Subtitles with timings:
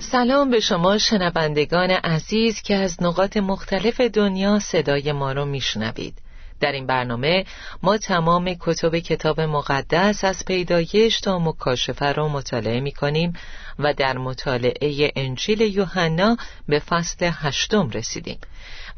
[0.00, 6.14] سلام به شما شنوندگان عزیز که از نقاط مختلف دنیا صدای ما رو میشنوید.
[6.60, 7.44] در این برنامه
[7.82, 13.32] ما تمام کتب کتاب مقدس از پیدایش تا مکاشفه را مطالعه می کنیم
[13.78, 16.36] و در مطالعه انجیل یوحنا
[16.68, 18.38] به فصل هشتم رسیدیم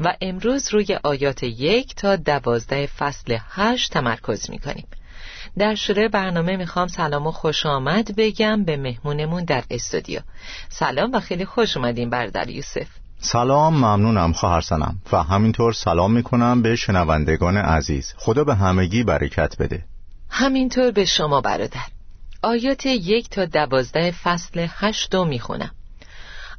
[0.01, 4.87] و امروز روی آیات یک تا دوازده فصل هشت تمرکز می کنیم
[5.59, 10.21] در شروع برنامه می‌خوام سلام و خوش آمد بگم به مهمونمون در استودیو.
[10.69, 12.87] سلام و خیلی خوش اومدین بردر یوسف.
[13.19, 14.99] سلام ممنونم خواهر سنم.
[15.13, 18.15] و همینطور سلام می‌کنم به شنوندگان عزیز.
[18.17, 19.85] خدا به همگی برکت بده.
[20.31, 21.87] همینطور به شما برادر.
[22.43, 25.71] آیات یک تا دوازده فصل هشت رو می‌خونم.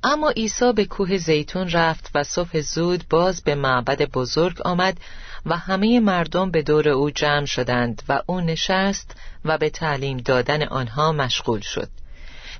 [0.03, 4.97] اما عیسی به کوه زیتون رفت و صبح زود باز به معبد بزرگ آمد
[5.45, 10.63] و همه مردم به دور او جمع شدند و او نشست و به تعلیم دادن
[10.63, 11.89] آنها مشغول شد.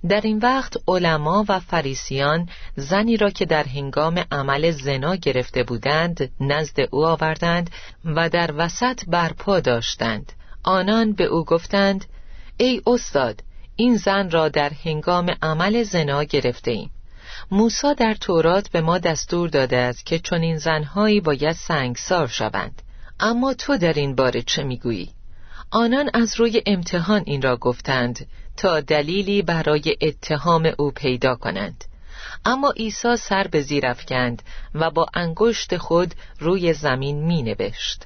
[0.10, 6.32] در این وقت علما و فریسیان زنی را که در هنگام عمل زنا گرفته بودند
[6.40, 7.70] نزد او آوردند
[8.06, 10.34] و در وسط برپا داشتند.
[10.64, 12.06] آنان به او گفتند
[12.58, 13.44] ای استاد
[13.76, 16.92] این زن را در هنگام عمل زنا گرفته ایم
[17.54, 22.82] موسا در تورات به ما دستور داده است که چون این زنهایی باید سنگسار شوند.
[23.20, 25.10] اما تو در این باره چه می‌گویی؟
[25.72, 31.84] آنان از روی امتحان این را گفتند تا دلیلی برای اتهام او پیدا کنند.
[32.46, 34.42] اما عیسی سر به زیر افکند
[34.76, 38.06] و با انگشت خود روی زمین می نوشت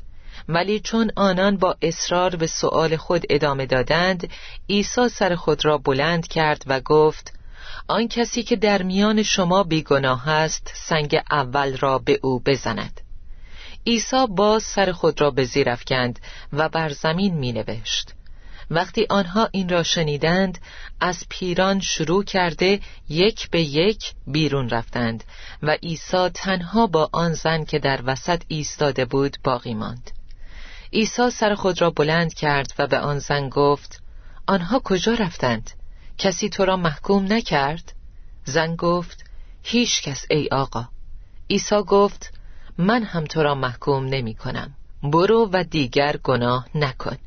[0.50, 4.30] ولی چون آنان با اصرار به سؤال خود ادامه دادند
[4.70, 7.34] عیسی سر خود را بلند کرد و گفت
[7.88, 13.02] آن کسی که در میان شما بیگناه است سنگ اول را به او بزند.
[13.88, 16.20] عیسی باز سر خود را به زیر افکند
[16.54, 18.14] و بر زمین می نوشت
[18.72, 20.58] وقتی آنها این را شنیدند
[21.00, 22.80] از پیران شروع کرده
[23.10, 25.24] یک به یک بیرون رفتند
[25.62, 30.12] و عیسی تنها با آن زن که در وسط ایستاده بود باقی ماند.
[30.94, 34.04] عیسی سر خود را بلند کرد و به آن زن گفت
[34.48, 35.72] آنها کجا رفتند؟
[36.18, 37.94] کسی تو را محکوم نکرد؟
[38.46, 39.26] زن گفت
[39.64, 40.88] هیچ کس ای آقا.
[41.50, 42.34] عیسی گفت
[42.78, 44.74] من هم تو را محکوم نمی کنم.
[45.04, 47.18] برو و دیگر گناه نکن.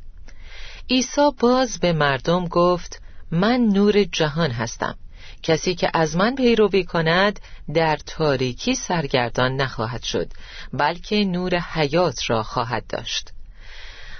[0.89, 3.01] عیسی باز به مردم گفت
[3.31, 4.95] من نور جهان هستم.
[5.43, 7.39] کسی که از من پیروی کند
[7.73, 10.31] در تاریکی سرگردان نخواهد شد
[10.73, 13.29] بلکه نور حیات را خواهد داشت.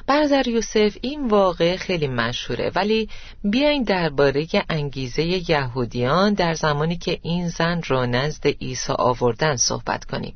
[0.10, 3.10] برادر یوسف این واقع خیلی مشهوره ولی
[3.44, 10.34] بیاین درباره انگیزه یهودیان در زمانی که این زن را نزد عیسی آوردن صحبت کنیم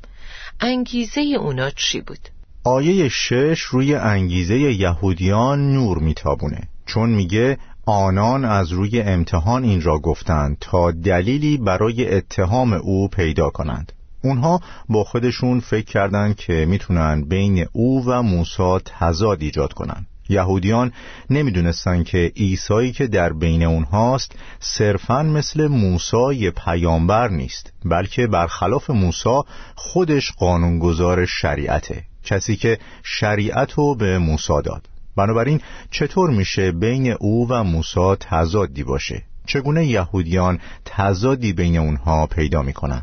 [0.60, 2.18] انگیزه اونا چی بود؟
[2.64, 9.98] آیه شش روی انگیزه یهودیان نور میتابونه چون میگه آنان از روی امتحان این را
[9.98, 13.92] گفتند تا دلیلی برای اتهام او پیدا کنند
[14.24, 20.92] اونها با خودشون فکر کردند که می‌تونن بین او و موسی تضاد ایجاد کنند یهودیان
[21.30, 29.40] نمی‌دونستند که عیسایی که در بین اونهاست صرفا مثل موسی پیامبر نیست بلکه برخلاف موسی
[29.74, 34.88] خودش قانونگذار شریعته کسی که شریعت رو به موسی داد.
[35.16, 35.60] بنابراین
[35.90, 43.02] چطور میشه بین او و موسی تضادی باشه؟ چگونه یهودیان تضادی بین اونها پیدا می‌کنن؟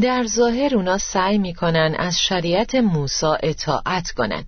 [0.00, 4.44] در ظاهر اونا سعی می‌کنن از شریعت موسی اطاعت کنن.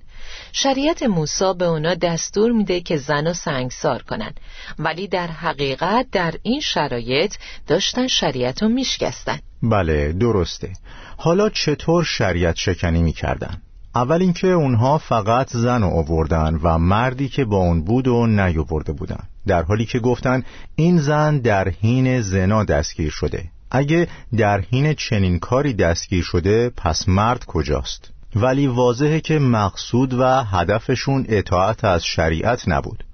[0.53, 4.33] شریعت موسی به اونا دستور میده که زن و سنگسار کنن.
[4.79, 7.35] ولی در حقیقت در این شرایط
[7.67, 9.39] داشتن شریعت رو میشکستن.
[9.63, 10.73] بله درسته.
[11.17, 13.63] حالا چطور شریعت شکنی می‌کردن؟
[13.95, 18.93] اول اینکه اونها فقط زن رو آوردن و مردی که با اون بود و نیاورده
[18.93, 19.29] بودن.
[19.47, 20.43] در حالی که گفتن
[20.77, 23.54] این زن در حین زنا دستگیر شده.
[23.77, 30.45] اگه در حین چنین کاری دستگیر شده پس مرد کجاست؟ ولی واضحه که مقصود و
[30.45, 33.05] هدفشون اطاعت از شریعت نبود.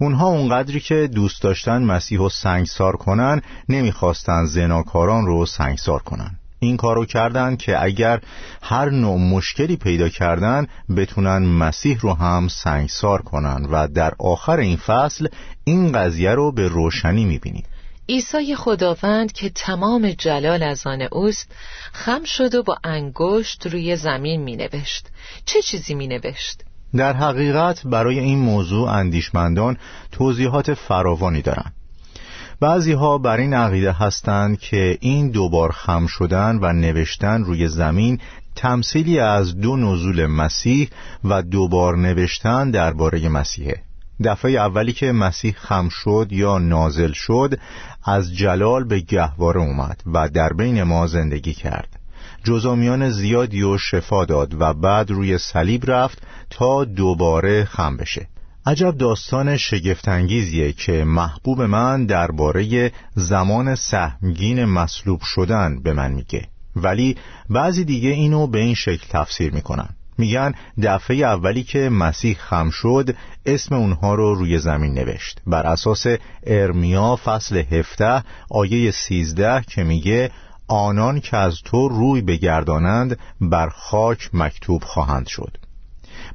[0.00, 6.38] اونها اونقدری که دوست داشتن مسیح رو سنگسار کنن نمی‌خواستن زناکاران رو سنگسار کنن.
[6.60, 8.20] این کارو کردن که اگر
[8.62, 10.66] هر نوع مشکلی پیدا کردن
[10.96, 15.28] بتونن مسیح رو هم سنگسار کنن و در آخر این فصل
[15.64, 17.64] این قضیه رو به روشنی می‌بینیم.
[18.08, 21.52] عیسی خداوند که تمام جلال از آن اوست
[21.92, 25.08] خم شد و با انگشت روی زمین می نوشت
[25.44, 26.64] چه چیزی می نوشت؟
[26.96, 29.76] در حقیقت برای این موضوع اندیشمندان
[30.12, 31.74] توضیحات فراوانی دارند.
[32.60, 38.20] بعضی ها بر این عقیده هستند که این دوبار خم شدن و نوشتن روی زمین
[38.56, 40.90] تمثیلی از دو نزول مسیح
[41.24, 43.87] و دوبار نوشتن درباره مسیحه
[44.24, 47.58] دفعه اولی که مسیح خم شد یا نازل شد
[48.04, 51.88] از جلال به گهواره اومد و در بین ما زندگی کرد.
[52.44, 58.28] جزامیان زیادی و شفا داد و بعد روی صلیب رفت تا دوباره خم بشه.
[58.66, 66.48] عجب داستان شگفتانگیزیه که محبوب من درباره زمان سهمگین مصلوب شدن به من میگه.
[66.76, 67.16] ولی
[67.50, 69.88] بعضی دیگه اینو به این شکل تفسیر می‌کنن.
[70.18, 73.16] میگن دفعه اولی که مسیح خم شد
[73.46, 75.40] اسم اونها رو روی زمین نوشت.
[75.46, 76.06] بر اساس
[76.46, 80.30] ارمیا فصل 17 آیه 13 که میگه
[80.68, 85.56] آنان که از تو روی بگردانند بر خاک مکتوب خواهند شد.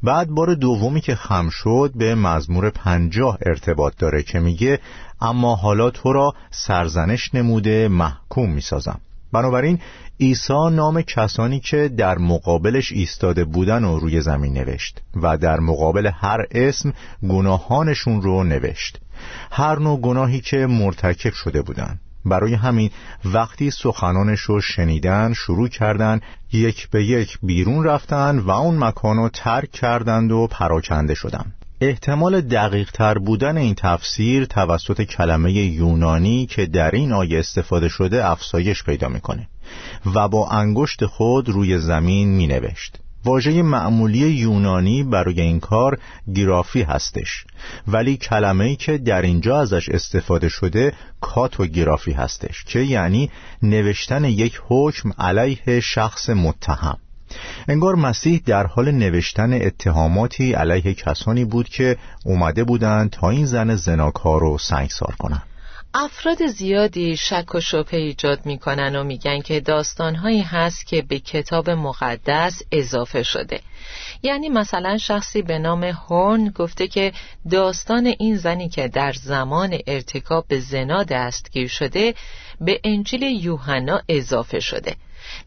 [0.04, 4.80] بعد بار دومی که خم شد به مزمور پنجاه ارتباط داره که میگه
[5.22, 9.00] اما حالا تو را سرزنش نموده محکوم می‌سازم.
[9.34, 9.80] بنابراین
[10.24, 16.12] عیسی نام کسانی که در مقابلش ایستاده بودن و روی زمین نوشت و در مقابل
[16.14, 16.94] هر اسم
[17.30, 19.02] گناهانشون رو نوشت
[19.52, 22.90] هر نوع گناهی که مرتکب شده بودن برای همین
[23.26, 26.20] وقتی سخنانش رو شنیدن شروع کردن
[26.52, 31.63] یک به یک بیرون رفتن و اون مکانو ترک کردند و پراکنده شدند.
[31.88, 38.30] احتمال دقیق تر بودن این تفسیر توسط کلمه یونانی که در این آیه استفاده شده
[38.30, 39.48] افسایش پیدا می‌کنه
[40.16, 46.00] و با انگشت خود روی زمین می نوشت واژه معمولی یونانی برای این کار
[46.36, 47.46] گرافی هستش
[47.88, 53.32] ولی کلمه‌ای که در اینجا ازش استفاده شده کاتوگرافی هستش که یعنی
[53.64, 56.98] نوشتن یک حکم علیه شخص متهم.
[57.68, 63.76] انگار مسیح در حال نوشتن اتهاماتی علیه کسانی بود که اومده بودند تا این زن
[63.76, 65.44] زناکار رو سنگسار کنند.
[65.96, 71.70] افراد زیادی شک و شبه ایجاد می‌کنن و میگن که داستانهایی هست که به کتاب
[71.70, 73.60] مقدس اضافه شده.
[74.24, 77.14] یعنی مثلا شخصی به نام هورن گفته که
[77.52, 82.14] داستان این زنی که در زمان ارتکاب به زنا دستگیر شده
[82.62, 84.96] به انجیل یوحنا اضافه شده.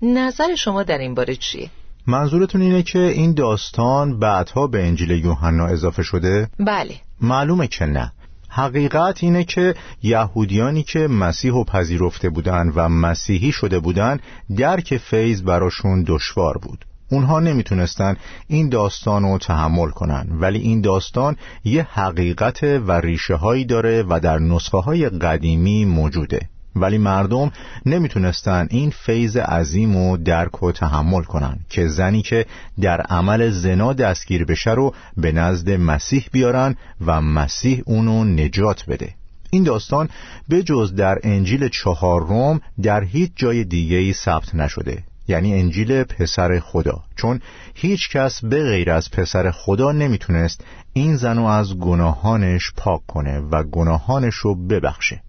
[0.02, 1.70] نظر شما در این باره چیه؟
[2.06, 8.12] منظورتون اینه که این داستان بعدها به انجیل یوحنا اضافه شده؟ بله معلومه که نه
[8.48, 14.20] حقیقت اینه که یهودیانی که مسیح و پذیرفته بودن و مسیحی شده بودن
[14.56, 18.16] درک فیض براشون دشوار بود اونها نمی‌تونستن
[18.46, 24.20] این داستان رو تحمل کنن ولی این داستان یه حقیقت و ریشه هایی داره و
[24.22, 27.50] در نسخه های قدیمی موجوده ولی مردم
[27.86, 32.46] نمی‌تونستن این فیض عظیم و درک و تحمل کنن که زنی که
[32.80, 39.14] در عمل زنا دستگیر بشه رو به نزد مسیح بیارن و مسیح اونو نجات بده.
[39.50, 40.08] این داستان
[40.48, 45.04] به جز در انجیل چهار روم در هیچ جای دیگه ثبت نشده.
[45.28, 47.00] یعنی انجیل پسر خدا.
[47.16, 47.40] چون
[47.74, 53.62] هیچ کس به غیر از پسر خدا نمی‌تونست این زنو از گناهانش پاک کنه و
[53.62, 55.22] گناهانش رو ببخشه.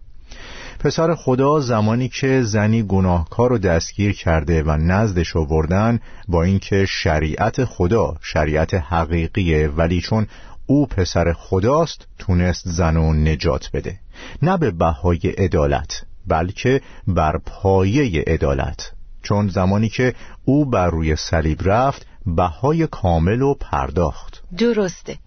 [0.80, 7.66] پسر خدا زمانی که زنی گناهکار رو دستگیر کرده و نزدش آوردن با اینکه شریعت
[7.66, 10.28] خدا شریعت حقیقیه ولی چون
[10.66, 14.00] او پسر خداست تونست زن و نجات بده.
[14.42, 18.92] نه به بهای عدالت بلکه بر پایه عدالت.
[19.24, 20.14] چون زمانی که
[20.46, 24.37] او بر روی صلیب رفت بهای کامل و پرداخت.
[24.58, 25.18] درسته.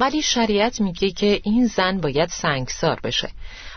[0.00, 3.28] ولی شریعت میگه که این زن باید سنگسار بشه.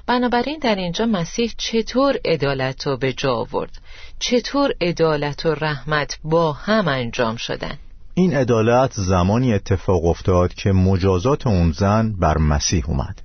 [0.07, 3.71] بنابراین در اینجا مسیح چطور عدالت رو به جا آورد؟
[4.19, 7.77] چطور عدالت و رحمت با هم انجام شدن؟
[8.13, 13.21] این عدالت زمانی اتفاق افتاد که مجازات اون زن بر مسیح اومد.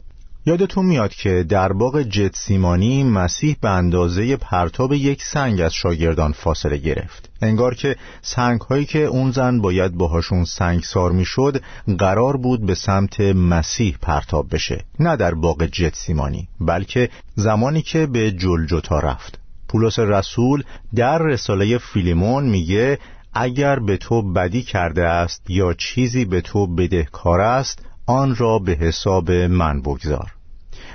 [0.46, 6.76] یادتون میاد که در باغ جتسیمانی مسیح به اندازه پرتاب یک سنگ از شاگردان فاصله
[6.76, 7.30] گرفت.
[7.42, 11.62] انگار که سنگ هایی که اون زن باید باهاشون سنگسار می‌شد
[11.98, 14.84] قرار بود به سمت مسیح پرتاب بشه.
[15.00, 19.38] نه در باغ جتسیمانی بلکه زمانی که به جلجتا رفت.
[19.68, 20.62] پولس رسول
[20.94, 22.98] در رساله فیلیمون میگه
[23.34, 28.73] اگر به تو بدی کرده است یا چیزی به تو بدهکار است آن را به
[28.73, 30.32] حساب من بگذار.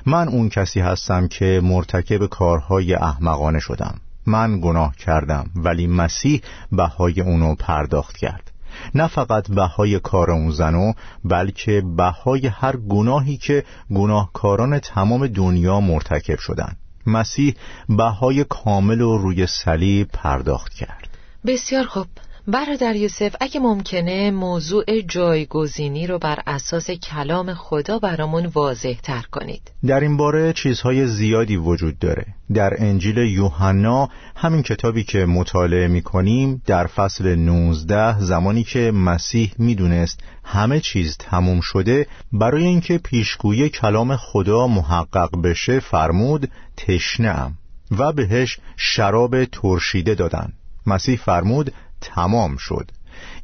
[0.05, 3.95] من اون کسی هستم که مرتکب کارهای احمقانه شدم.
[4.25, 8.51] من گناه کردم ولی مسیح بهای اونو پرداخت کرد.
[8.95, 10.93] نه فقط بهای کار اون زنو
[11.25, 13.63] بلکه بهای هر گناهی که
[13.95, 16.75] گناهکاران تمام دنیا مرتکب شدن.
[17.07, 17.55] مسیح
[17.89, 21.17] بهای کامل و روی صلیب پرداخت کرد.
[21.45, 22.07] بسیار خوب.
[22.51, 29.71] برادر یوسف اگه ممکنه موضوع جایگزینی رو بر اساس کلام خدا برامون واضح تر کنید.
[29.87, 32.25] در این باره چیزهای زیادی وجود داره.
[32.53, 39.51] در انجیل یوحنا همین کتابی که مطالعه می کنیم در فصل 19 زمانی که مسیح
[39.57, 47.51] می‌دونست همه چیز تموم شده برای اینکه پیشگویی کلام خدا محقق بشه فرمود تشنه
[47.97, 50.53] و بهش شراب ترشیده دادن.
[50.85, 52.91] مسیح فرمود تمام شد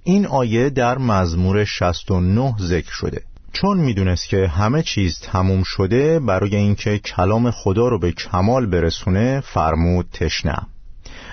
[0.04, 3.22] این آیه در مزمور 69 ذکر شده
[3.54, 9.44] چون می‌دونست که همه چیز تموم شده برای اینکه کلام خدا رو به کمال برسونه
[9.46, 10.58] فرمود تشنه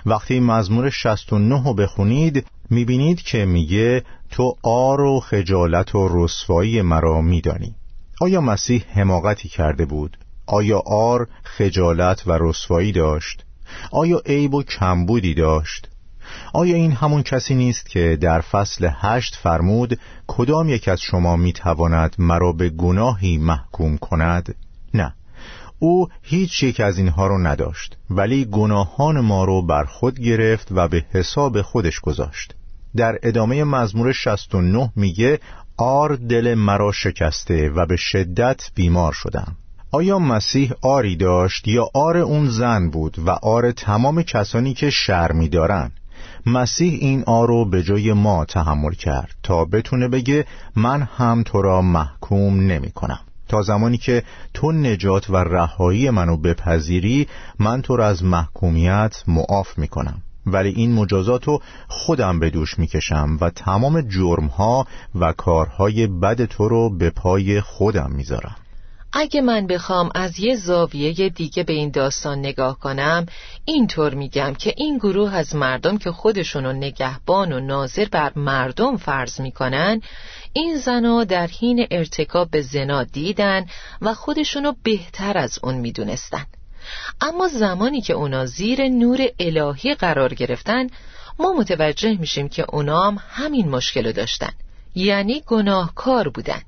[0.06, 7.20] وقتی مزمور 69 رو بخونید می‌بینید که میگه تو آر و خجالت و رسوایی مرا
[7.20, 7.74] میدانی
[8.20, 13.44] آیا مسیح حماقتی کرده بود؟ آیا آر خجالت و رسوایی داشت؟
[13.92, 15.88] آیا عیب و کمبودی داشت؟
[16.54, 22.16] آیا این همون کسی نیست که در فصل هشت فرمود کدام یک از شما می‌تواند
[22.18, 24.54] مرا به گناهی محکوم کند؟
[24.94, 25.14] نه
[25.78, 30.88] او هیچ یک از اینها رو نداشت ولی گناهان ما رو بر خود گرفت و
[30.88, 32.54] به حساب خودش گذاشت.
[32.96, 35.40] در ادامه مزمور 69 میگه
[35.76, 39.56] آر دل مرا شکسته و به شدت بیمار شدم.
[39.94, 45.32] آیا مسیح آری داشت یا آر اون زن بود و آر تمام کسانی که شر
[45.32, 45.92] میدارن
[46.46, 50.46] مسیح این آرو به جای ما تحمل کرد تا بتونه بگه
[50.76, 53.20] من هم تو را محکوم نمی کنم.
[53.48, 54.22] تا زمانی که
[54.54, 57.26] تو نجات و رهایی منو بپذیری
[57.58, 60.22] من تو را از محکومیت معاف می کنم.
[60.46, 66.68] ولی این مجازات رو خودم به دوش می‌کشم و تمام جرمها و کارهای بد تو
[66.68, 68.56] رو به پای خودم می‌ذارم
[69.14, 73.26] اگه من بخوام از یه زاویه دیگه به این داستان نگاه کنم
[73.64, 79.40] اینطور میگم که این گروه از مردم که خودشونو نگهبان و ناظر بر مردم فرض
[79.40, 80.00] می‌کنن
[80.52, 83.66] این زنا در حین ارتکاب به زنا دیدن
[84.00, 86.46] و خودشونو بهتر از اون می‌دونستن.
[87.20, 90.86] اما زمانی که اونا زیر نور الهی قرار گرفتن
[91.38, 94.52] ما متوجه میشیم که اونا هم همین مشکل داشتن.
[94.94, 96.62] یعنی گناهکار بودن.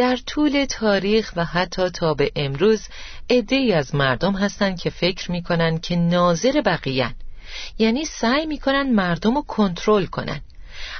[0.00, 2.88] در طول تاریخ و حتی تا به امروز
[3.28, 7.14] ای از مردم هستند که فکر می‌کنن که ناظر بقیه
[7.78, 10.40] یعنی سعی می‌کنن مردم رو کنترل کنن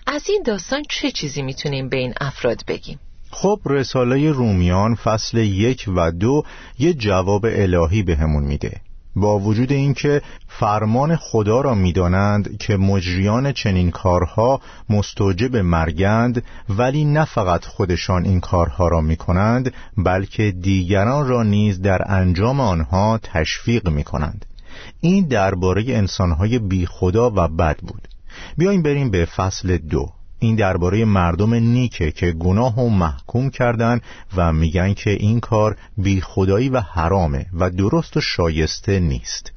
[0.06, 5.84] از این داستان چه چیزی می‌تونیم به این افراد بگیم؟ خب رساله رومیان فصل یک
[5.96, 6.42] و دو
[6.78, 8.80] یه جواب الهی به همون میده.
[9.16, 17.24] با وجود اینکه فرمان خدا را می‌دانند که مجریان چنین کارها مستوجب مرگند ولی نه
[17.24, 24.46] فقط خودشان این کارها را می‌کنند بلکه دیگران را نیز در انجام آنها تشویق می‌کنند.
[25.00, 28.08] این درباره انسانهای بی خدا و بد بود.
[28.58, 30.19] بیایم بریم به فصل دو.
[30.40, 34.00] این درباره مردم نیکه که گناه و محکوم کردن
[34.36, 39.52] و میگن که این کار بی خدایی و حرامه و درست و شایسته نیست.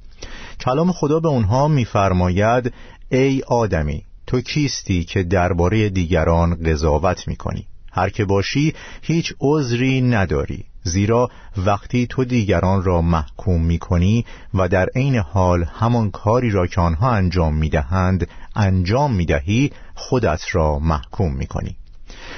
[0.60, 2.74] کلام خدا به اونها میفرماید
[3.10, 10.66] ای آدمی تو کیستی که درباره دیگران قضاوت می‌کنی؟ هر که باشی هیچ عذری نداری.
[10.84, 16.68] زیرا وقتی تو دیگران را محکوم می کنی و در عین حال همان کاری را
[16.68, 21.78] که آنها انجام می دهند انجام می دهی خودت را محکوم می کنی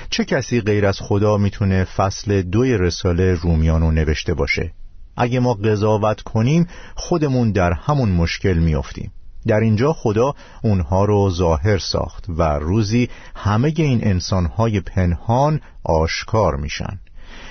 [0.09, 4.71] چه کسی غیر از خدا می‌تونه فصل دوی رساله رومیانو نوشته باشه؟
[5.17, 9.11] اگه ما قضاوت کنیم خودمون در همون مشکل میافتیم.
[9.47, 10.33] در اینجا خدا
[10.63, 16.99] اونها رو ظاهر ساخت و روزی همه این انسانهای پنهان آشکار میشن.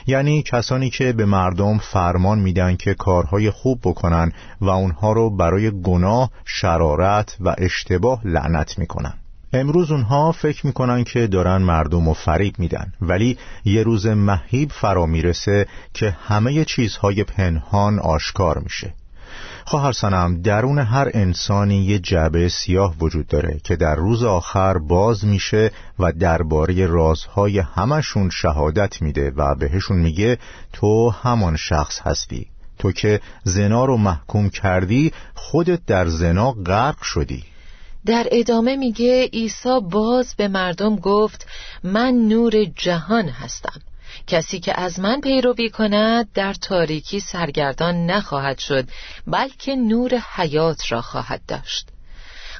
[0.06, 5.82] یعنی کسانی که به مردم فرمان میدن که کارهای خوب بکنن و اونها رو برای
[5.82, 9.14] گناه، شرارت و اشتباه لعنت می‌کنن.
[9.52, 15.06] امروز اونها فکر می‌کنن که دارن مردم و فریب میدن ولی یه روز مهیب فرا
[15.06, 18.94] می‌رسه که همه چیزهای پنهان آشکار میشه.
[19.66, 25.24] خواهر سنم درون هر انسانی یه جعبه سیاه وجود داره که در روز آخر باز
[25.24, 30.38] میشه و درباره رازهای همشون شهادت میده و بهشون میگه
[30.72, 32.46] تو همان شخص هستی.
[32.78, 37.44] تو که زنا رو محکوم کردی خودت در زنا غرق شدی.
[38.06, 41.46] در ادامه میگه عیسی باز به مردم گفت
[41.84, 43.80] من نور جهان هستم.
[44.26, 48.88] کسی که از من پیروی کند در تاریکی سرگردان نخواهد شد
[49.26, 51.88] بلکه نور حیات را خواهد داشت.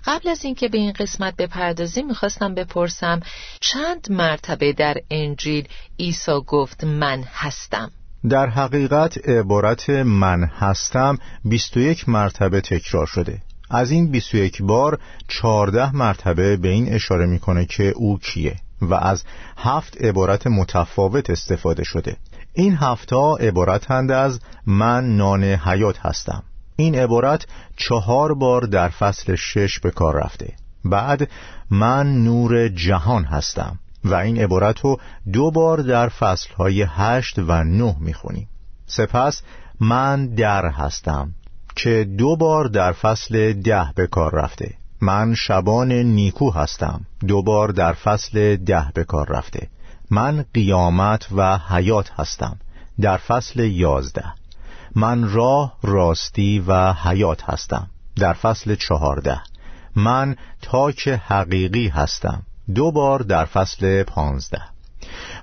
[0.06, 3.21] قبل از اینکه به این قسمت بپردازیم می‌خواستم بپرسم
[3.61, 5.68] چند مرتبه در انجیل
[6.00, 7.90] عیسی گفت من هستم؟
[8.28, 13.42] در حقیقت عبارت من هستم 21 مرتبه تکرار شده.
[13.71, 18.56] از این 21 بار 14 مرتبه به این اشاره می‌کنه که او کیه.
[18.83, 19.25] و از
[19.57, 22.16] هفت عبارت متفاوت استفاده شده.
[22.52, 26.43] این هفتا عبارتند از من نان حیات هستم.
[26.76, 30.52] این عبارت چهار بار در فصل شش به کار رفته.
[30.85, 31.31] بعد
[31.71, 35.00] من نور جهان هستم و این عبارت رو
[35.33, 38.49] دو بار در فصلهای هشت و نه می‌خونیم.
[38.87, 39.43] سپس
[39.81, 41.35] من در هستم
[41.76, 44.75] که دو بار در فصل ده به کار رفته.
[45.01, 47.07] من شبان نیکو هستم.
[47.29, 49.69] دو بار در فصل ده به کار رفته.
[50.11, 52.57] من قیامت و حیات هستم.
[53.01, 54.25] در فصل یازده.
[54.95, 57.91] من راه راستی و حیات هستم.
[58.17, 59.41] در فصل چهارده.
[59.97, 62.43] من تاک حقیقی هستم.
[62.75, 64.63] دو بار در فصل پانزده.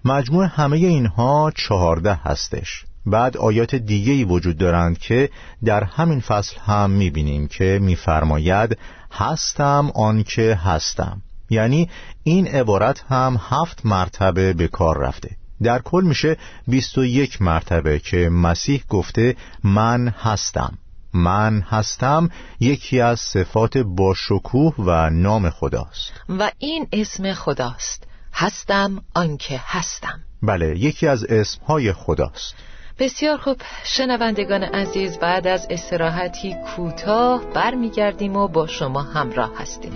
[0.05, 2.85] مجموع همه اینها چهارده هستش.
[3.05, 5.29] بعد آیات دیگه وجود دارند که
[5.65, 8.77] در همین فصل هم می‌بینیم که میفرماید
[9.11, 11.21] هستم آنکه هستم.
[11.49, 11.89] یعنی
[12.23, 15.29] این عبارت هم هفت مرتبه به کار رفته.
[15.63, 20.77] در کل میشه 21 مرتبه که مسیح گفته من هستم.
[21.13, 22.29] من هستم
[22.59, 26.11] یکی از صفات باشکوه و نام خداست.
[26.29, 28.07] و این اسم خداست.
[28.33, 30.19] هستم آنکه هستم.
[30.43, 32.55] بله یکی از اسمهای خداست.
[33.01, 33.57] بسیار خوب.
[33.83, 39.91] شنوندگان عزیز بعد از استراحتی کوتاه برمیگردیم و با شما همراه هستیم.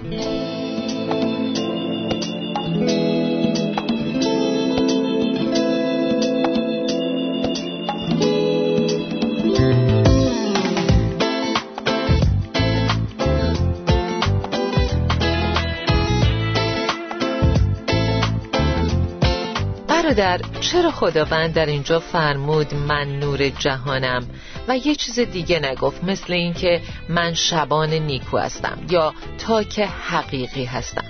[20.26, 24.24] برادر چرا خداوند در اینجا فرمود من نور جهانم؟
[24.68, 31.06] و یه چیز دیگه نگفت مثل اینکه من شبان نیکو هستم یا تاک حقیقی هستم.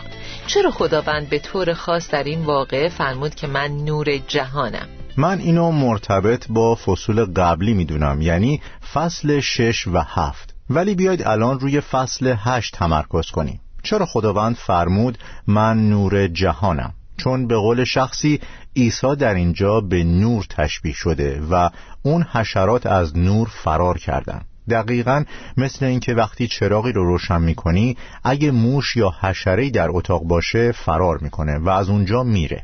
[0.48, 5.72] چرا خداوند به طور خاص در این واقعه فرمود که من نور جهانم؟ من اینو
[5.72, 8.62] مرتبط با فصول قبلی می‌دونم یعنی
[8.94, 10.56] فصل شش و هفت.
[10.70, 13.62] ولی بیاید الان روی فصل هشت تمرکز کنیم.
[13.84, 18.40] چرا خداوند فرمود من نور جهانم؟ چون به قول شخصی
[18.76, 21.70] عیسی در اینجا به نور تشبیه شده و
[22.04, 24.42] اون حشرات از نور فرار کردن.
[24.70, 25.24] دقیقا
[25.58, 31.18] مثل اینکه وقتی چراغی رو روشن می‌کنی اگه موش یا حشره در اتاق باشه فرار
[31.18, 32.64] می‌کنه و از اونجا میره.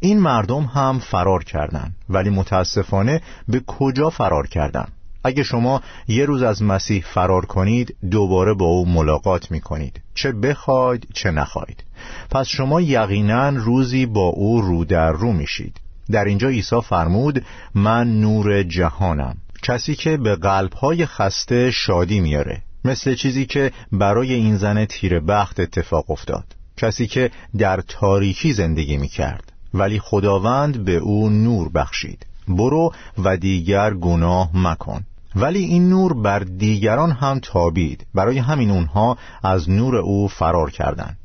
[0.00, 4.92] این مردم هم فرار کردند ولی متاسفانه به کجا فرار کردند
[5.24, 10.32] اگه شما یه روز از مسیح فرار کنید دوباره با او ملاقات می کنید چه
[10.32, 11.84] بخواید چه نخواید
[12.30, 15.80] پس شما یقینا روزی با او رو در رو میشید.
[16.10, 19.36] در اینجا عیسی فرمود من نور جهانم.
[19.62, 25.60] کسی که به قلبهای خسته شادی میاره مثل چیزی که برای این زن تیر بخت
[25.60, 26.44] اتفاق افتاد.
[26.76, 29.52] کسی که در تاریکی زندگی می‌کرد.
[29.74, 32.26] ولی خداوند به او نور بخشید.
[32.48, 35.04] برو و دیگر گناه مکن.
[35.36, 38.06] ولی این نور بر دیگران هم تابید.
[38.14, 41.18] برای همین اونها از نور او فرار کردند.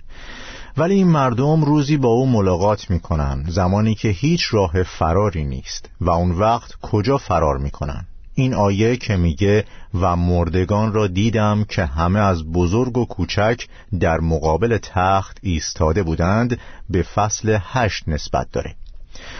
[0.78, 6.10] ولی این مردم روزی با او ملاقات می‌کنن زمانی که هیچ راه فراری نیست و
[6.10, 12.20] اون وقت کجا فرار می‌کنن این آیه که میگه و مردگان را دیدم که همه
[12.20, 13.68] از بزرگ و کوچک
[14.00, 18.76] در مقابل تخت ایستاده بودند به فصل هشت نسبت داره.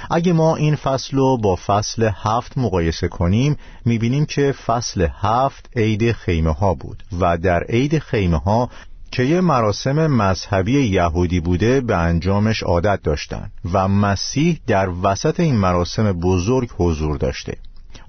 [0.10, 6.12] اگه ما این فصل رو با فصل هفت مقایسه کنیم می‌بینیم که فصل هفت عید
[6.12, 8.70] خیمه ها بود و در عید خیمه ها
[9.12, 15.56] که یه مراسم مذهبی یهودی بوده به انجامش عادت داشتند و مسیح در وسط این
[15.56, 17.58] مراسم بزرگ حضور داشته.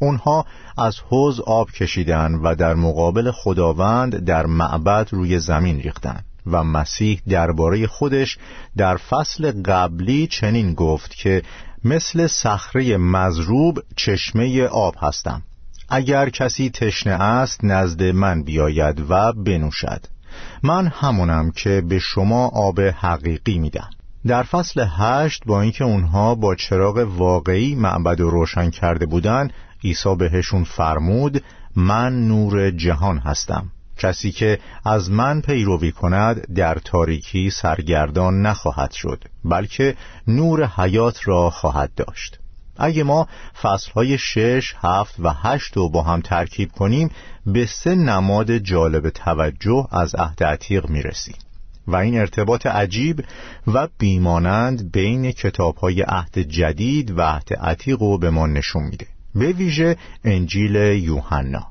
[0.01, 0.47] اونها
[0.79, 7.21] از حوز آب کشیدن و در مقابل خداوند در معبد روی زمین ریختند و مسیح
[7.29, 8.39] درباره خودش
[8.77, 11.43] در فصل قبلی چنین گفت که
[11.85, 15.43] مثل صخره مزروب چشمه آب هستم.
[15.89, 20.07] اگر کسی تشنه است نزد من بیاید و بنوشد.
[20.63, 23.91] من همونم که به شما آب حقیقی میدم
[24.27, 29.53] در فصل هشت با اینکه اونها با چراغ واقعی معبد و روشن کرده بودند
[29.85, 31.43] عیسی بهشون فرمود
[31.77, 33.71] من نور جهان هستم.
[34.01, 41.51] کسی که از من پیروی کند در تاریکی سرگردان نخواهد شد بلکه نور حیات را
[41.51, 42.39] خواهد داشت.
[42.77, 43.29] اگه ما
[43.63, 47.11] فصلهای شش، هفت و هشت رو با هم ترکیب کنیم
[47.47, 51.35] به سه نماد جالب توجه از عهد عتیق می‌رسیم.
[51.87, 53.25] و این ارتباط عجیب
[53.67, 59.07] و بیمانند بین کتاب های عهد جدید و عهد عتیق رو به ما نشون میده.
[59.35, 61.67] به ویژه انجیل یوحنا.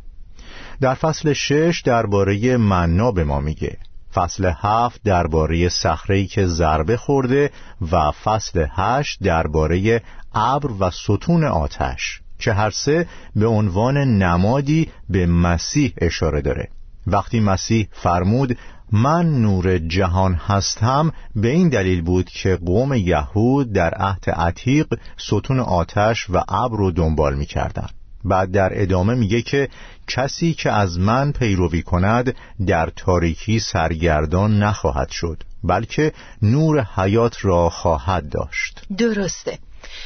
[0.81, 3.77] در فصل شش درباره مننا به ما میگه.
[4.13, 7.51] فصل هفت درباره صخره‌ای که ضربه خورده
[7.91, 10.01] و فصل هشت درباره
[10.33, 12.21] ابر و ستون آتش.
[12.39, 16.69] که هر سه به عنوان نمادی به مسیح اشاره داره.
[17.07, 18.57] وقتی مسیح فرمود
[18.91, 25.59] من نور جهان هستم به این دلیل بود که قوم یهود در عهد عتیق ستون
[25.59, 27.89] آتش و ابر رو دنبال می‌کردن
[28.25, 29.69] بعد در ادامه میگه که
[30.07, 32.35] کسی که از من پیروی کند
[32.67, 38.81] در تاریکی سرگردان نخواهد شد بلکه نور حیات را خواهد داشت.
[38.97, 39.59] درسته.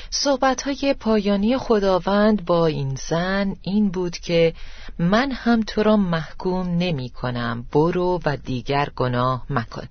[0.09, 4.53] صحبت های پایانی خداوند با این زن این بود که
[4.99, 7.65] من هم تو را محکوم نمی کنم.
[7.71, 9.87] برو و دیگر گناه مکن.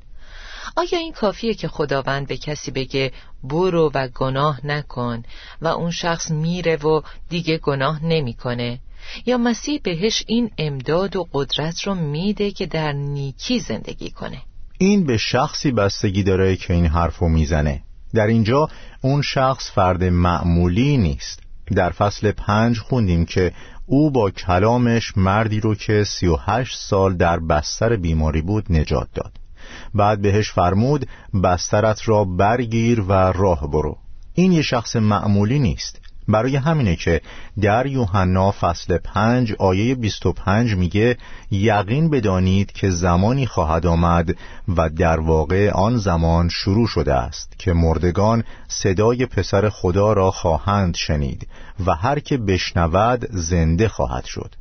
[0.77, 3.13] آیا این کافیه که خداوند به کسی بگه
[3.45, 5.23] برو و گناه نکن
[5.63, 8.81] و اون شخص میره و دیگه گناه نمی‌کنه؟
[9.27, 14.43] یا مسیح بهش این امداد و قدرت رو میده که در نیکی زندگی کنه؟
[14.79, 17.83] این به شخصی بستگی داره که این حرفو می‌زنه.
[18.15, 18.69] در اینجا
[19.01, 21.41] اون شخص فرد معمولی نیست.
[21.77, 23.53] در فصل پنج خوندیم که
[23.87, 29.09] او با کلامش مردی رو که سی و هشت سال در بستر بیماری بود نجات
[29.15, 29.42] داد.
[29.95, 31.09] بعد بهش فرمود
[31.45, 33.97] بسترت را برگیر و راه برو.
[34.35, 36.01] این یه شخص معمولی نیست.
[36.29, 37.21] برای همینه که
[37.61, 41.17] در یوحنا فصل پنج آیه 25 میگه
[41.51, 44.37] یقین بدانید که زمانی خواهد آمد
[44.77, 50.95] و در واقع آن زمان شروع شده است که مردگان صدای پسر خدا را خواهند
[50.97, 51.49] شنید
[51.87, 54.55] و هر که بشنود زنده خواهد شد.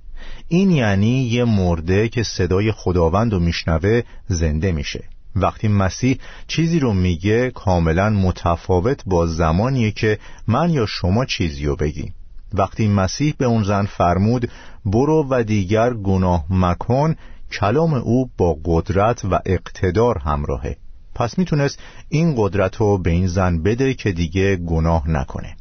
[0.53, 5.03] این یعنی یه مرده که صدای خداوند رو میشنوه زنده میشه.
[5.35, 11.75] وقتی مسیح چیزی رو میگه کاملا متفاوت با زمانیه که من یا شما چیزی رو
[11.75, 12.13] بگیم.
[12.53, 14.49] وقتی مسیح به اون زن فرمود
[14.85, 17.15] برو و دیگر گناه مکن
[17.51, 20.77] کلام او با قدرت و اقتدار همراهه.
[21.15, 25.55] پس می‌تونست این قدرت رو به این زن بده که دیگه گناه نکنه.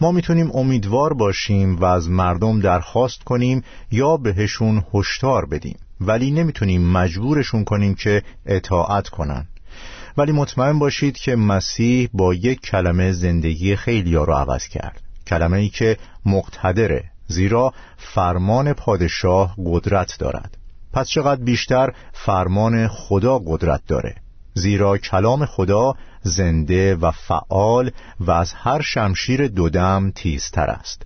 [0.00, 5.78] ما می‌تونیم امیدوار باشیم و از مردم درخواست کنیم یا بهشون هشدار بدیم.
[6.00, 9.46] ولی نمی‌تونیم مجبورشون کنیم که اطاعت کنن.
[10.16, 15.02] ولی مطمئن باشید که مسیح با یک کلمه زندگی خیلی ها رو عوض کرد.
[15.26, 20.56] کلمه ای که مقتدره زیرا فرمان پادشاه قدرت دارد.
[20.92, 24.14] پس چقدر بیشتر فرمان خدا قدرت داره.
[24.54, 25.94] زیرا کلام خدا
[26.28, 31.02] زنده و فعال و از هر شمشیر دودم تیزتر است.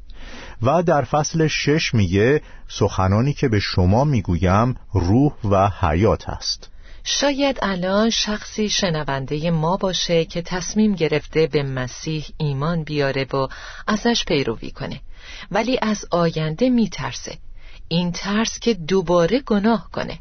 [0.63, 6.69] و در فصل شش میگه سخنانی که به شما می‌گویم روح و حیات است.
[7.05, 13.49] شاید الان شخصی شنونده ما باشه که تصمیم گرفته به مسیح ایمان بیاره و
[13.87, 15.01] ازش پیروی کنه.
[15.51, 17.39] ولی از آینده میترسه.
[17.89, 20.19] این ترس که دوباره گناه کنه.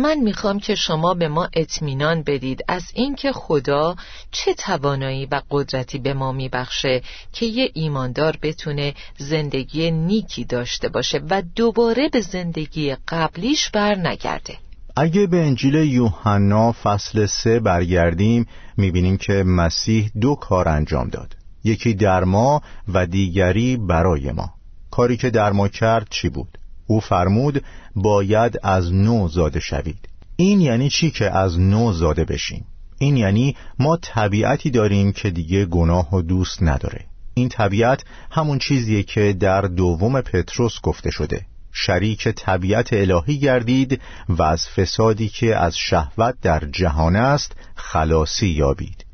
[0.00, 3.96] من می‌خوام که شما به ما اطمینان بدید از اینکه خدا
[4.30, 11.20] چه توانایی و قدرتی به ما میبخشه که یه ایماندار بتونه زندگی نیکی داشته باشه
[11.30, 14.58] و دوباره به زندگی قبلیش بر نگرده.
[14.96, 21.36] اگه به انجیل یوحنا فصل سه برگردیم می‌بینیم که مسیح دو کار انجام داد.
[21.64, 22.62] یکی در ما
[22.94, 24.54] و دیگری برای ما.
[24.90, 26.58] کاری که در ما کرد چی بود؟
[26.90, 27.64] او فرمود
[27.96, 30.08] باید از نو زاده شوید.
[30.36, 32.64] این یعنی چی که از نو زاده بشیم؟
[32.98, 37.04] این یعنی ما طبیعتی داریم که دیگه گناه و دوست نداره.
[37.34, 41.40] این طبیعت همون چیزیه که در دوم پتروس گفته شده.
[41.72, 49.04] شریک طبیعت الهی گردید و از فسادی که از شهوت در جهان است خلاصی یابید.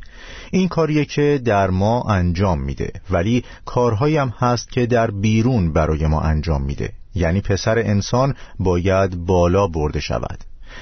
[0.51, 6.07] این کاریه که در ما انجام میده ولی کارهایی هم هست که در بیرون برای
[6.07, 6.93] ما انجام میده.
[7.17, 10.39] یعنی پسر انسان باید بالا برده شود.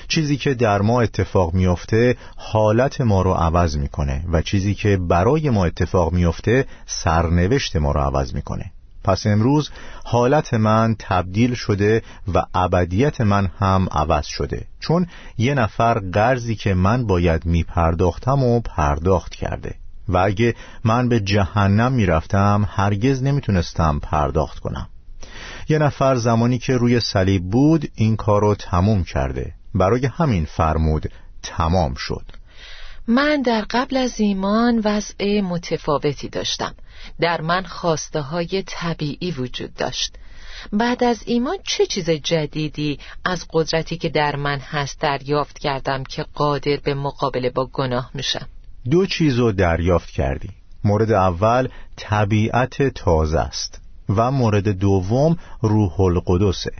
[0.08, 5.50] چیزی که در ما اتفاق میافته حالت ما رو عوض می‌کنه و چیزی که برای
[5.50, 8.70] ما اتفاق میافته سرنوشت ما رو عوض می‌کنه.
[9.04, 9.70] پس امروز
[10.04, 12.02] حالت من تبدیل شده
[12.34, 14.66] و ابدیت من هم عوض شده.
[14.80, 15.06] چون
[15.38, 19.74] یه نفر قرضی که من باید میپرداختم و پرداخت کرده.
[20.08, 24.88] و اگه من به جهنم می‌رفتم هرگز نمی‌تونستم پرداخت کنم.
[25.68, 29.52] یه نفر زمانی که روی صلیب بود این کار رو تموم کرده.
[29.74, 32.24] برای همین فرمود تمام شد.
[33.06, 36.74] من در قبل از ایمان وضع متفاوتی داشتم.
[37.20, 40.16] در من خواسته های طبیعی وجود داشت.
[40.72, 46.26] بعد از ایمان چه چیز جدیدی از قدرتی که در من هست دریافت کردم که
[46.34, 48.48] قادر به مقابله با گناه میشم؟
[48.90, 50.50] دو چیز رو دریافت کردی.
[50.84, 53.83] مورد اول طبیعت تازه است.
[54.08, 56.72] و مورد دوم روح القدسه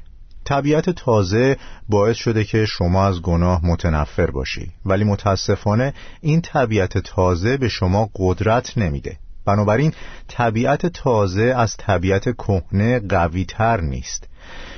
[0.45, 1.57] طبیعت تازه
[1.89, 4.71] باعث شده که شما از گناه متنفر باشی.
[4.87, 9.17] ولی متاسفانه این طبیعت تازه به شما قدرت نمیده.
[9.47, 9.93] بنابراین
[10.29, 14.29] طبیعت تازه از طبیعت کهنه قوی تر نیست.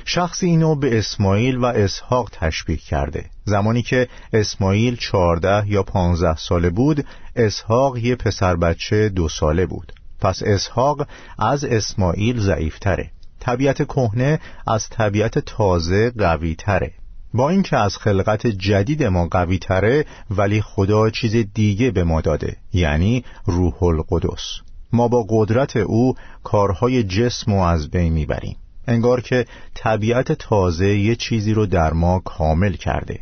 [0.05, 3.25] شخصی اینو به اسماعیل و اسحاق تشبیه کرده.
[3.45, 7.05] زمانی که اسماعیل چهارده یا پانزده ساله بود
[7.35, 9.93] اسحاق یه پسر بچه دو ساله بود.
[10.19, 11.07] پس اسحاق
[11.39, 13.11] از اسماعیل ضعیفتره.
[13.39, 16.91] طبیعت کهنه از طبیعت تازه قوی تره
[17.33, 22.57] با اینکه از خلقت جدید ما قوی تره ولی خدا چیز دیگه به ما داده
[22.73, 24.61] یعنی روح القدس.
[24.93, 28.57] ما با قدرت او کارهای جسم و از بین می‌بریم.
[28.87, 33.19] انگار که طبیعت تازه یه چیزی رو در ما کامل کرده.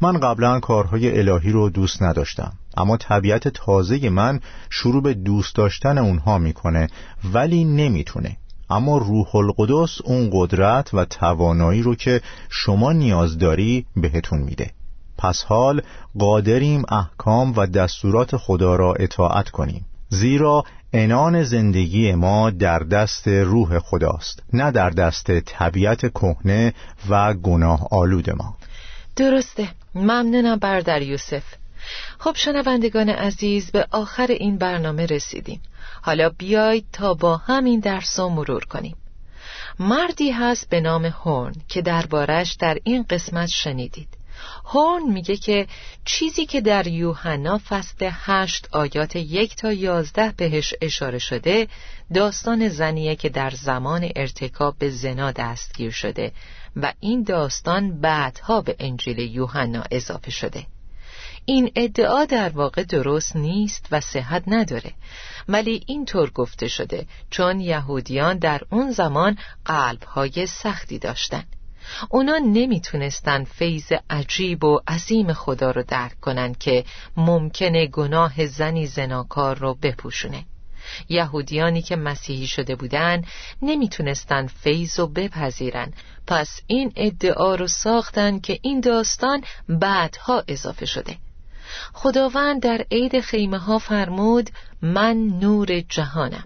[0.00, 5.98] من قبلا کارهای الهی رو دوست نداشتم اما طبیعت تازه من شروع به دوست داشتن
[5.98, 6.88] اونها می‌کنه
[7.32, 8.36] ولی نمی‌تونه.
[8.70, 14.70] اما روح القدس اون قدرت و توانایی رو که شما نیاز داری بهتون میده.
[15.18, 15.82] پس حال
[16.18, 19.86] قادریم احکام و دستورات خدا را اطاعت کنیم.
[20.08, 26.74] زیرا انان زندگی ما در دست روح خداست نه در دست طبیعت کهنه
[27.08, 28.56] و گناه آلود ما.
[29.16, 29.68] درسته.
[29.94, 31.44] ممنونم بردر یوسف.
[32.18, 35.60] خب شنوندگان عزیز به آخر این برنامه رسیدیم.
[36.02, 38.96] حالا بیایید تا با همین درس رو مرور کنیم.
[39.78, 44.08] مردی هست به نام هورن که دربارش در این قسمت شنیدید.
[44.64, 45.66] هورن میگه که
[46.04, 51.68] چیزی که در یوحنا فصل هشت آیات یک تا یازده بهش اشاره شده
[52.14, 56.32] داستان زنیه که در زمان ارتکاب به زنا دستگیر شده.
[56.76, 60.66] و این داستان بعدها به انجیل یوحنا اضافه شده.
[61.44, 64.92] این ادعا در واقع درست نیست و صحت نداره
[65.48, 71.44] ولی اینطور گفته شده چون یهودیان در اون زمان قلبهای سختی داشتن.
[72.08, 76.84] اونا نمی‌تونستن فیض عجیب و عظیم خدا رو درک کنن که
[77.16, 80.44] ممکنه گناه زنی زناکار رو بپوشونه.
[81.08, 83.22] یهودیانی که مسیحی شده بودن
[83.62, 85.92] نمی‌تونستن فیض و بپذیرن.
[86.26, 91.16] پس این ادعا رو ساختن که این داستان بعدها اضافه شده.
[91.92, 94.50] خداوند در عید خیمه ها فرمود
[94.82, 96.44] من نور جهانم.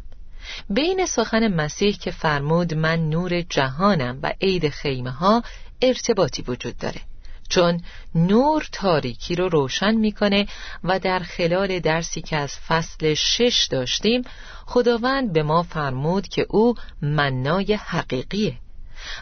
[0.71, 5.43] بین سخن مسیح که فرمود من نور جهانم و عید خیمه ها
[5.83, 7.01] ارتباطی وجود داره.
[7.49, 7.81] چون
[8.15, 10.47] نور تاریکی رو روشن می‌کنه
[10.85, 14.23] و در خلال درسی که از فصل شش داشتیم
[14.67, 18.59] خداوند به ما فرمود که او منای حقیقیه.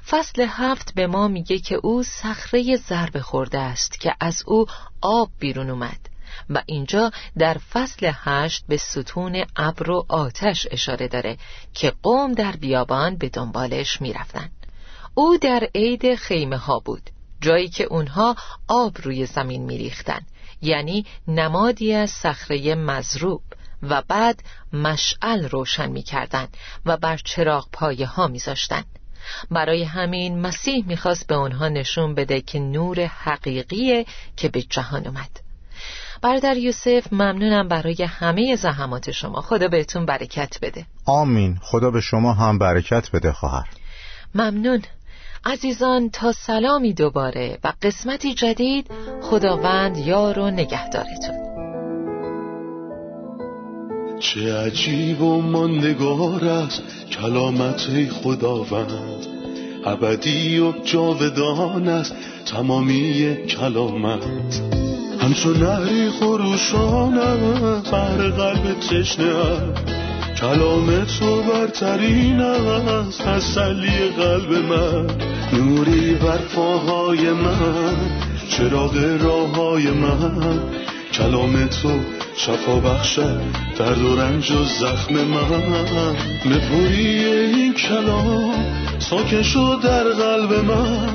[0.06, 4.66] فصل هفت به ما میگه که او صخره ضربه خورده است که از او
[5.00, 6.08] آب بیرون اومد
[6.50, 11.36] و اینجا در فصل هشت به ستون ابر و آتش اشاره داره
[11.74, 14.50] که قوم در بیابان به دنبالش می‌رفتن.
[15.14, 17.10] او در عید خیمه ها بود.
[17.42, 18.36] جایی که اونها
[18.68, 20.20] آب روی زمین میریختن
[20.62, 23.42] یعنی نمادی از صخره مزروب
[23.82, 28.86] و بعد مشعل روشن می‌کردند و بر چراغ پایه ها میذاشتند
[29.50, 35.40] برای همین مسیح می‌خواست به آنها نشون بده که نور حقیقیه که به جهان اومد.
[36.22, 39.40] برادر یوسف ممنونم برای همه زحمات شما.
[39.40, 40.86] خدا بهتون برکت بده.
[41.06, 41.58] آمین.
[41.62, 43.68] خدا به شما هم برکت بده خواهر.
[44.34, 44.82] ممنون.
[45.44, 48.90] عزیزان تا سلامی دوباره و قسمتی جدید
[49.22, 51.42] خداوند یار و نگهدارتون.
[54.20, 59.26] چه عجیب و ماندگار است کلامت خداوند.
[59.84, 62.14] ابدی و جاودان است
[62.46, 64.24] تمامی کلامت.
[65.20, 67.14] همچون نهری خروشان
[67.92, 70.01] بر قلب تشنه
[70.42, 75.06] کلام تو برترین است تسلی قلب من
[75.52, 77.96] نوری بر پاهای من
[78.48, 80.60] چراغ راه های من.
[81.12, 82.00] کلام تو
[82.36, 83.40] شفا بخشد
[83.78, 86.16] درد و رنج و زخم من.
[86.46, 88.54] نپوری این کلام
[88.98, 91.08] ساکن شد در قلب من.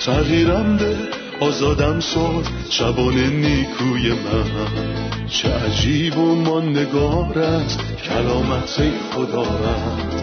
[0.00, 0.96] تغییرم به
[1.40, 5.28] آزادم ساد شبان نیکوی من.
[5.28, 10.22] چه عجیب و ماندگار است کلامت خدا رد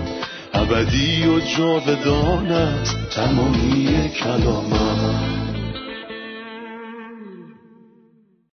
[0.53, 5.44] ابدی و جاودان است تمامی کلامت